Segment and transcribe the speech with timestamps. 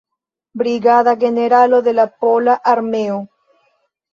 [0.61, 3.25] Brigada generalo de la Pola Armeo.